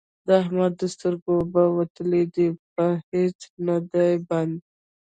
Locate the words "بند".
4.27-4.55